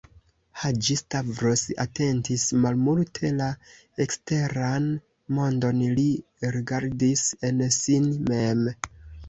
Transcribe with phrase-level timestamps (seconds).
[0.59, 3.51] Haĝi-Stavros atentis malmulte la
[4.07, 4.89] eksteran
[5.39, 6.09] mondon: li
[6.57, 8.69] rigardis en sin mem.